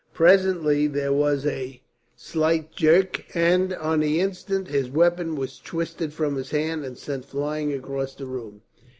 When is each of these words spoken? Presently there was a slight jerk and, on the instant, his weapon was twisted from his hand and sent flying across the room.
Presently 0.15 0.87
there 0.87 1.13
was 1.13 1.45
a 1.45 1.79
slight 2.15 2.71
jerk 2.71 3.23
and, 3.35 3.71
on 3.75 3.99
the 3.99 4.19
instant, 4.19 4.67
his 4.67 4.89
weapon 4.89 5.35
was 5.35 5.59
twisted 5.59 6.11
from 6.11 6.37
his 6.37 6.49
hand 6.49 6.83
and 6.83 6.97
sent 6.97 7.23
flying 7.23 7.71
across 7.71 8.15
the 8.15 8.25
room. 8.25 8.63